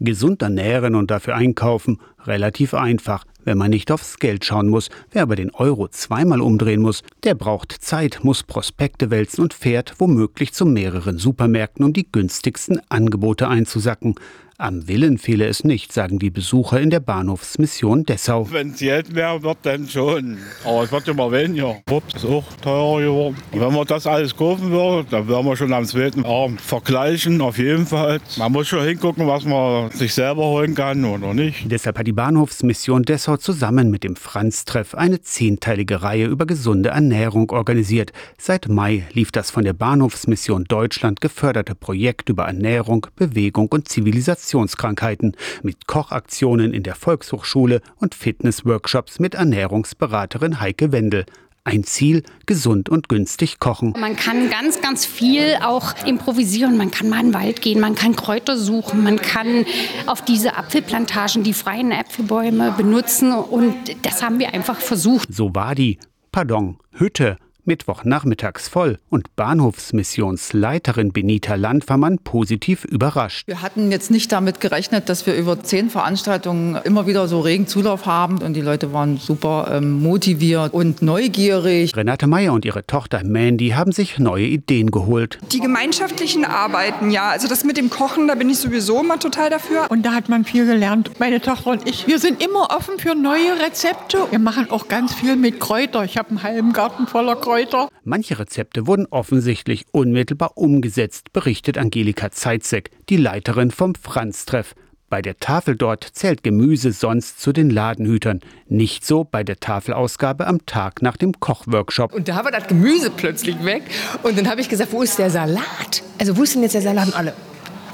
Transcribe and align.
Gesund 0.00 0.42
ernähren 0.42 0.94
und 0.94 1.10
dafür 1.10 1.34
einkaufen, 1.34 2.00
relativ 2.26 2.74
einfach, 2.74 3.24
wenn 3.44 3.58
man 3.58 3.70
nicht 3.70 3.90
aufs 3.90 4.18
Geld 4.18 4.44
schauen 4.44 4.68
muss. 4.68 4.90
Wer 5.10 5.22
aber 5.22 5.36
den 5.36 5.54
Euro 5.54 5.88
zweimal 5.88 6.40
umdrehen 6.40 6.82
muss, 6.82 7.02
der 7.24 7.34
braucht 7.34 7.72
Zeit, 7.72 8.20
muss 8.22 8.42
Prospekte 8.42 9.10
wälzen 9.10 9.42
und 9.42 9.54
fährt 9.54 9.94
womöglich 9.98 10.52
zu 10.52 10.66
mehreren 10.66 11.18
Supermärkten, 11.18 11.84
um 11.84 11.92
die 11.92 12.10
günstigsten 12.10 12.80
Angebote 12.88 13.48
einzusacken. 13.48 14.16
Am 14.58 14.88
Willen 14.88 15.18
fehle 15.18 15.46
es 15.46 15.64
nicht, 15.64 15.92
sagen 15.92 16.18
die 16.18 16.30
Besucher 16.30 16.80
in 16.80 16.88
der 16.88 17.00
Bahnhofsmission 17.00 18.04
Dessau. 18.06 18.50
Wenn 18.50 18.70
es 18.70 18.78
Geld 18.78 19.12
mehr 19.12 19.42
wird, 19.42 19.58
dann 19.64 19.86
schon. 19.86 20.38
Aber 20.64 20.82
es 20.82 20.90
wird 20.90 21.08
immer 21.08 21.30
weniger. 21.30 21.76
Obst 21.90 22.16
ist 22.16 22.24
auch 22.24 22.42
teurer 22.62 23.02
geworden. 23.02 23.36
Und 23.52 23.60
wenn 23.60 23.74
man 23.74 23.86
das 23.86 24.06
alles 24.06 24.34
kaufen 24.34 24.70
würde, 24.70 25.06
dann 25.10 25.28
wären 25.28 25.44
wir 25.44 25.58
schon 25.58 25.74
am 25.74 25.84
zweiten 25.84 26.24
Arm. 26.24 26.56
Vergleichen 26.56 27.38
auf 27.42 27.58
jeden 27.58 27.84
Fall. 27.84 28.18
Man 28.38 28.50
muss 28.50 28.68
schon 28.68 28.82
hingucken, 28.82 29.26
was 29.26 29.44
man 29.44 29.90
sich 29.90 30.14
selber 30.14 30.46
holen 30.46 30.74
kann 30.74 31.04
oder 31.04 31.34
nicht. 31.34 31.70
Deshalb 31.70 31.98
hat 31.98 32.06
die 32.06 32.12
Bahnhofsmission 32.12 33.02
Dessau 33.02 33.36
zusammen 33.36 33.90
mit 33.90 34.04
dem 34.04 34.16
Franz-Treff 34.16 34.94
eine 34.94 35.20
zehnteilige 35.20 36.00
Reihe 36.00 36.28
über 36.28 36.46
gesunde 36.46 36.88
Ernährung 36.88 37.50
organisiert. 37.50 38.14
Seit 38.38 38.68
Mai 38.68 39.06
lief 39.12 39.32
das 39.32 39.50
von 39.50 39.64
der 39.64 39.74
Bahnhofsmission 39.74 40.64
Deutschland 40.64 41.20
geförderte 41.20 41.74
Projekt 41.74 42.30
über 42.30 42.46
Ernährung, 42.46 43.06
Bewegung 43.16 43.68
und 43.68 43.90
Zivilisation 43.90 44.45
Infektionskrankheiten 44.46 45.32
mit 45.62 45.88
Kochaktionen 45.88 46.72
in 46.72 46.84
der 46.84 46.94
Volkshochschule 46.94 47.80
und 47.96 48.14
Fitnessworkshops 48.14 49.18
mit 49.18 49.34
Ernährungsberaterin 49.34 50.60
Heike 50.60 50.92
Wendel. 50.92 51.26
Ein 51.64 51.82
Ziel, 51.82 52.22
gesund 52.46 52.88
und 52.88 53.08
günstig 53.08 53.58
kochen. 53.58 53.92
Man 53.98 54.14
kann 54.14 54.50
ganz, 54.50 54.80
ganz 54.80 55.04
viel 55.04 55.58
auch 55.64 55.94
improvisieren. 56.06 56.76
Man 56.76 56.92
kann 56.92 57.08
mal 57.08 57.18
in 57.18 57.32
den 57.32 57.34
Wald 57.34 57.60
gehen, 57.60 57.80
man 57.80 57.96
kann 57.96 58.14
Kräuter 58.14 58.56
suchen, 58.56 59.02
man 59.02 59.16
kann 59.16 59.66
auf 60.06 60.24
diese 60.24 60.56
Apfelplantagen 60.56 61.42
die 61.42 61.52
freien 61.52 61.90
Äpfelbäume 61.90 62.72
benutzen. 62.76 63.32
Und 63.32 63.74
das 64.02 64.22
haben 64.22 64.38
wir 64.38 64.54
einfach 64.54 64.78
versucht. 64.78 65.34
So 65.34 65.56
war 65.56 65.74
die, 65.74 65.98
pardon, 66.30 66.78
Hütte 66.92 67.36
Mittwochnachmittags 67.66 68.68
voll 68.68 68.98
und 69.10 69.34
Bahnhofsmissionsleiterin 69.34 71.12
Benita 71.12 71.56
Landvermann 71.56 72.18
positiv 72.18 72.84
überrascht. 72.84 73.46
Wir 73.48 73.62
hatten 73.62 73.90
jetzt 73.90 74.10
nicht 74.10 74.30
damit 74.30 74.60
gerechnet, 74.60 75.08
dass 75.08 75.26
wir 75.26 75.34
über 75.34 75.62
zehn 75.62 75.90
Veranstaltungen 75.90 76.76
immer 76.84 77.06
wieder 77.06 77.26
so 77.26 77.40
regen 77.40 77.66
Zulauf 77.66 78.06
haben 78.06 78.38
und 78.38 78.54
die 78.54 78.60
Leute 78.60 78.92
waren 78.92 79.16
super 79.16 79.70
ähm, 79.72 80.00
motiviert 80.02 80.72
und 80.72 81.02
neugierig. 81.02 81.96
Renate 81.96 82.26
Meyer 82.26 82.52
und 82.52 82.64
ihre 82.64 82.86
Tochter 82.86 83.22
Mandy 83.24 83.70
haben 83.70 83.90
sich 83.90 84.18
neue 84.18 84.46
Ideen 84.46 84.90
geholt. 84.92 85.38
Die 85.50 85.60
gemeinschaftlichen 85.60 86.44
Arbeiten, 86.44 87.10
ja, 87.10 87.30
also 87.30 87.48
das 87.48 87.64
mit 87.64 87.76
dem 87.76 87.90
Kochen, 87.90 88.28
da 88.28 88.36
bin 88.36 88.48
ich 88.48 88.58
sowieso 88.58 89.00
immer 89.00 89.18
total 89.18 89.50
dafür. 89.50 89.86
Und 89.90 90.06
da 90.06 90.12
hat 90.12 90.28
man 90.28 90.44
viel 90.44 90.66
gelernt. 90.66 91.10
Meine 91.18 91.40
Tochter 91.40 91.70
und 91.70 91.88
ich, 91.88 92.06
wir 92.06 92.20
sind 92.20 92.42
immer 92.42 92.70
offen 92.76 92.98
für 92.98 93.16
neue 93.16 93.60
Rezepte. 93.60 94.18
Wir 94.30 94.38
machen 94.38 94.70
auch 94.70 94.86
ganz 94.86 95.12
viel 95.12 95.34
mit 95.34 95.58
Kräuter. 95.58 96.04
Ich 96.04 96.16
habe 96.16 96.30
einen 96.30 96.42
halben 96.44 96.72
Garten 96.72 97.08
voller 97.08 97.34
Kräuter. 97.34 97.55
Kräuter. 97.56 97.88
Manche 98.04 98.38
Rezepte 98.38 98.86
wurden 98.86 99.06
offensichtlich 99.06 99.86
unmittelbar 99.90 100.58
umgesetzt, 100.58 101.32
berichtet 101.32 101.78
Angelika 101.78 102.30
Zeitzek, 102.30 102.90
die 103.08 103.16
Leiterin 103.16 103.70
vom 103.70 103.94
Franz-Treff. 103.94 104.74
Bei 105.08 105.22
der 105.22 105.38
Tafel 105.38 105.74
dort 105.74 106.04
zählt 106.04 106.42
Gemüse 106.42 106.92
sonst 106.92 107.40
zu 107.40 107.54
den 107.54 107.70
Ladenhütern. 107.70 108.40
Nicht 108.68 109.06
so 109.06 109.24
bei 109.24 109.42
der 109.42 109.58
Tafelausgabe 109.58 110.46
am 110.46 110.66
Tag 110.66 111.00
nach 111.00 111.16
dem 111.16 111.40
Kochworkshop. 111.40 112.12
Und 112.12 112.28
da 112.28 112.44
war 112.44 112.50
das 112.50 112.66
Gemüse 112.66 113.10
plötzlich 113.10 113.64
weg. 113.64 113.84
Und 114.22 114.36
dann 114.36 114.50
habe 114.50 114.60
ich 114.60 114.68
gesagt, 114.68 114.92
wo 114.92 115.00
ist 115.00 115.18
der 115.18 115.30
Salat? 115.30 116.02
Also 116.18 116.36
wo 116.36 116.42
ist 116.42 116.54
denn 116.54 116.62
jetzt 116.62 116.74
der 116.74 116.82
Salat? 116.82 117.06
Und 117.06 117.16
alle, 117.16 117.32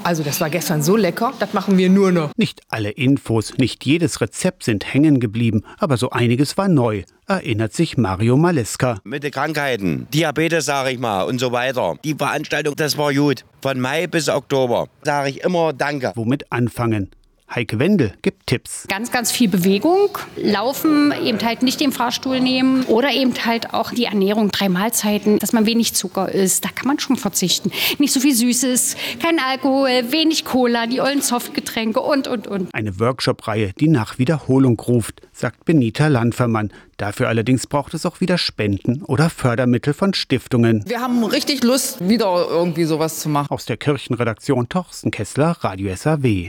also 0.03 0.23
das 0.23 0.41
war 0.41 0.49
gestern 0.49 0.81
so 0.81 0.95
lecker, 0.95 1.33
das 1.39 1.53
machen 1.53 1.77
wir 1.77 1.89
nur 1.89 2.11
noch. 2.11 2.31
Nicht 2.35 2.61
alle 2.69 2.91
Infos, 2.91 3.57
nicht 3.57 3.85
jedes 3.85 4.21
Rezept 4.21 4.63
sind 4.63 4.93
hängen 4.93 5.19
geblieben, 5.19 5.63
aber 5.79 5.97
so 5.97 6.09
einiges 6.09 6.57
war 6.57 6.67
neu, 6.67 7.03
erinnert 7.27 7.73
sich 7.73 7.97
Mario 7.97 8.37
Maleska. 8.37 8.99
Mit 9.03 9.23
den 9.23 9.31
Krankheiten, 9.31 10.07
Diabetes 10.13 10.65
sage 10.65 10.91
ich 10.91 10.99
mal 10.99 11.23
und 11.23 11.39
so 11.39 11.51
weiter. 11.51 11.95
Die 12.03 12.15
Veranstaltung, 12.15 12.75
das 12.75 12.97
war 12.97 13.13
gut. 13.13 13.45
Von 13.61 13.79
Mai 13.79 14.07
bis 14.07 14.29
Oktober 14.29 14.87
sage 15.03 15.29
ich 15.29 15.43
immer 15.43 15.73
Danke. 15.73 16.11
Womit 16.15 16.51
anfangen? 16.51 17.09
Heike 17.55 17.77
Wendel 17.77 18.13
gibt 18.21 18.47
Tipps. 18.47 18.85
Ganz, 18.87 19.11
ganz 19.11 19.31
viel 19.31 19.47
Bewegung, 19.47 20.17
Laufen, 20.35 21.13
eben 21.23 21.39
halt 21.43 21.61
nicht 21.61 21.79
den 21.79 21.91
Fahrstuhl 21.91 22.39
nehmen 22.39 22.83
oder 22.85 23.11
eben 23.11 23.33
halt 23.45 23.73
auch 23.73 23.91
die 23.91 24.05
Ernährung, 24.05 24.49
drei 24.51 24.69
Mahlzeiten, 24.69 25.39
dass 25.39 25.53
man 25.53 25.65
wenig 25.65 25.93
Zucker 25.93 26.29
isst. 26.29 26.65
Da 26.65 26.69
kann 26.69 26.87
man 26.87 26.99
schon 26.99 27.15
verzichten. 27.15 27.71
Nicht 27.99 28.13
so 28.13 28.19
viel 28.19 28.33
Süßes, 28.33 28.95
kein 29.21 29.39
Alkohol, 29.39 30.11
wenig 30.11 30.45
Cola, 30.45 30.87
die 30.87 30.99
ollen 31.01 31.21
Softgetränke 31.21 31.99
und, 31.99 32.27
und, 32.27 32.47
und. 32.47 32.73
Eine 32.73 32.99
Workshop-Reihe, 32.99 33.73
die 33.79 33.87
nach 33.87 34.17
Wiederholung 34.17 34.79
ruft, 34.79 35.21
sagt 35.31 35.65
Benita 35.65 36.07
Landfermann. 36.07 36.71
Dafür 36.97 37.27
allerdings 37.27 37.67
braucht 37.67 37.93
es 37.93 38.05
auch 38.05 38.21
wieder 38.21 38.37
Spenden 38.37 39.03
oder 39.03 39.29
Fördermittel 39.29 39.93
von 39.93 40.13
Stiftungen. 40.13 40.83
Wir 40.87 41.01
haben 41.01 41.23
richtig 41.23 41.63
Lust, 41.63 42.07
wieder 42.07 42.47
irgendwie 42.49 42.85
sowas 42.85 43.19
zu 43.19 43.29
machen. 43.29 43.47
Aus 43.49 43.65
der 43.65 43.77
Kirchenredaktion 43.77 44.69
Torsten 44.69 45.11
Kessler, 45.11 45.57
Radio 45.61 45.93
SAW. 45.95 46.41